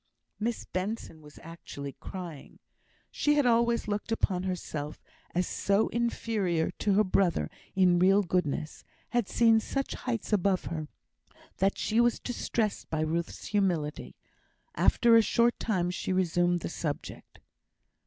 [0.39, 2.57] Miss Benson was actually crying.
[3.11, 4.99] She had always looked upon herself
[5.35, 10.87] as so inferior to her brother in real goodness; had seen such heights above her,
[11.57, 14.15] that she was distressed by Ruth's humility.
[14.73, 17.39] After a short time she resumed the subject.